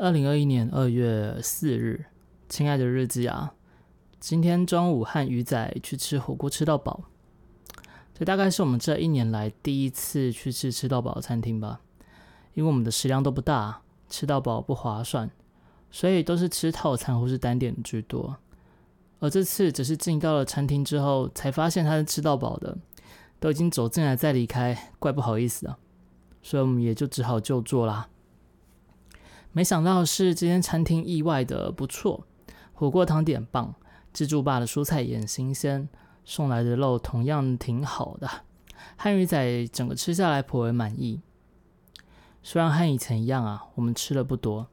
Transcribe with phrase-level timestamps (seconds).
[0.00, 2.04] 二零二一年二月四日，
[2.48, 3.52] 亲爱的日记啊，
[4.20, 7.02] 今天中午和鱼仔去吃火锅，吃到饱。
[8.14, 11.80] 这大概是我们这一年来第一次去吃吃到饱的餐厅吧。
[12.54, 15.28] 因为我们的食量都不大，吃到饱不划算，
[15.90, 18.36] 所以都是吃套餐或是单点居多。
[19.18, 22.78] 而这次只是进到了餐厅之后，才发现他是吃到饱的，
[23.40, 25.76] 都已经走进来再离开，怪不好意思的。
[26.40, 28.08] 所以我们也就只好就坐啦。
[29.58, 32.24] 没想到是这间餐厅意外的不错，
[32.72, 33.74] 火锅汤点棒，
[34.12, 35.88] 自助吧的蔬菜也很新鲜，
[36.24, 38.30] 送来的肉同样挺好的。
[38.96, 41.20] 汉语仔整个吃下来颇为满意。
[42.40, 44.68] 虽然和以前一样啊，我们吃的不多，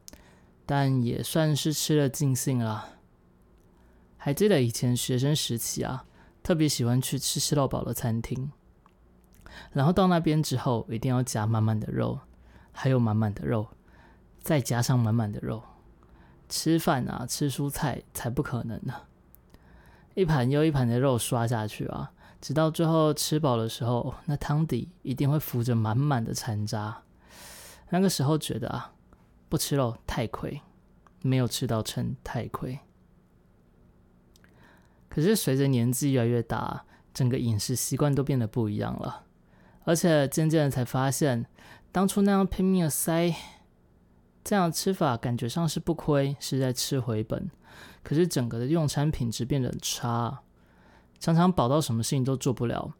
[0.68, 2.90] 但也算是吃了尽兴了。
[4.17, 6.06] 还记得以前学生时期啊，
[6.44, 8.52] 特别喜欢去吃吃到饱的餐厅，
[9.72, 12.20] 然后到那边之后，一定要夹满满的肉，
[12.72, 13.66] 还有满满的肉。
[14.45, 15.63] 再加上满满的肉，
[16.48, 18.94] 吃饭啊，吃蔬菜才不可能呢！
[20.14, 27.02] 一盘又一盘的肉刷下去啊，直到最后吃饱的时候，那汤底一定会浮着满满的残渣。
[27.89, 28.94] 那个时候觉得啊，
[29.50, 30.61] 不吃肉太亏，
[31.23, 32.77] 没有吃到撑太亏。
[35.09, 39.23] 可是随着年纪越来越大，整个饮食习惯都变得不一样了，
[39.86, 41.48] 而且渐渐的才发现，
[41.92, 43.33] 当初那样拼命的塞。
[44.46, 47.50] 这样吃法感觉上是不亏，是在吃回本。
[48.04, 50.44] 可是整个的用餐品质变得很差，
[51.20, 52.94] 常常饱到什么事情都做不了，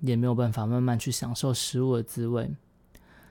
[0.00, 2.54] 也没有办法慢慢去享受食物的滋味。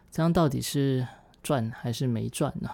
[0.10, 1.08] 这样到底是
[1.44, 2.72] 赚还是没赚呢？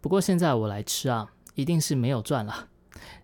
[0.00, 2.68] 不过现在我来吃啊，一定是没有赚了，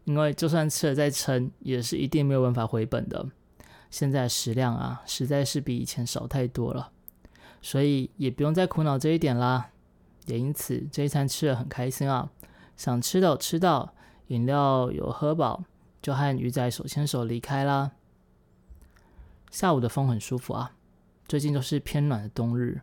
[0.05, 3.27] 因为就算吃了再撑，也是一定没有办法回本的。
[3.91, 6.93] 现在食量啊，实在是比以前少太多了。
[7.65, 9.71] 所以也不用再苦恼这一点啦，
[10.27, 12.31] 也因此这一餐吃的很开心啊，
[12.77, 13.95] 想吃的吃到，
[14.27, 15.65] 饮料有喝饱，
[16.03, 17.93] 就和鱼仔手牵手离开啦。
[19.51, 20.73] 下午的风很舒服啊，
[21.27, 22.83] 最近都是偏暖的冬日，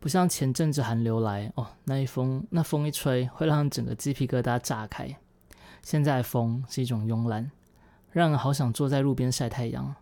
[0.00, 5.16] 不像前阵子寒流来哦，那一风那风一吹会让整个鸡皮疙瘩炸开。
[5.80, 7.52] 现在风是一种慵懒，
[8.10, 9.94] 让人好想坐在路边晒太阳。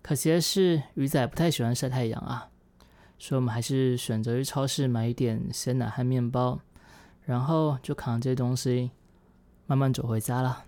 [0.00, 2.46] 可惜的是鱼仔不太喜欢晒太阳啊。
[3.22, 6.58] 所以我们还是选择去超市买一点鲜奶和面包，
[7.26, 8.90] 然后就扛这些东西
[9.66, 10.64] 慢慢走回家了。